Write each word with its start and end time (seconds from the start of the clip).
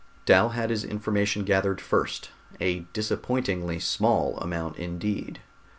Dal 0.25 0.49
had 0.49 0.71
his 0.71 0.83
information 0.83 1.43
gathered 1.43 1.79
first 1.79 2.31
a 2.59 2.79
disappointingly 2.91 3.79
small 3.79 4.35
amount 4.39 4.77
indeed. 4.77 5.41